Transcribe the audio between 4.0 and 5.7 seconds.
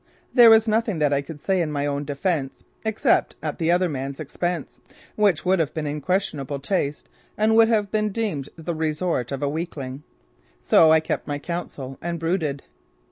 expense which would